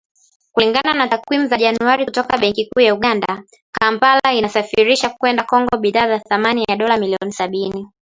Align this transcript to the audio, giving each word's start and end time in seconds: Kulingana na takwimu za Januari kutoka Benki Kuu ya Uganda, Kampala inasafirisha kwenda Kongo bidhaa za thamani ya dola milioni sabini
Kulingana 0.53 0.93
na 0.93 1.07
takwimu 1.07 1.47
za 1.47 1.57
Januari 1.57 2.05
kutoka 2.05 2.37
Benki 2.37 2.65
Kuu 2.65 2.79
ya 2.81 2.93
Uganda, 2.93 3.43
Kampala 3.71 4.33
inasafirisha 4.33 5.09
kwenda 5.09 5.43
Kongo 5.43 5.77
bidhaa 5.77 6.07
za 6.07 6.19
thamani 6.19 6.65
ya 6.69 6.75
dola 6.75 6.97
milioni 6.97 7.31
sabini 7.33 7.87